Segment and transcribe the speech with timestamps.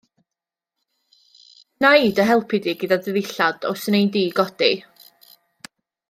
[1.77, 4.73] Wna i dy helpu di gyda dy ddillad os wnei di godi.